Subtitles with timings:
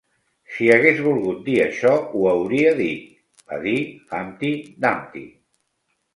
[0.51, 3.13] "Si hagués volgut dir això, ho hauria dit",
[3.53, 3.77] va dir
[4.19, 4.53] Humpty
[4.89, 5.25] Dumpty.